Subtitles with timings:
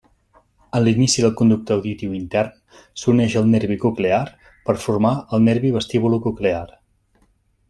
[0.77, 2.57] En l'inici del conducte auditiu intern,
[3.01, 4.23] s'uneix al nervi coclear
[4.71, 6.67] per formar el nervi vestibulococlear.